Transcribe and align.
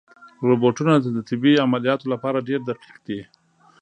روبوټونه 0.47 0.93
د 1.15 1.17
طبي 1.27 1.53
عملیاتو 1.65 2.05
لپاره 2.13 2.45
ډېر 2.47 2.61
دقیق 2.69 2.95
دي. 3.07 3.19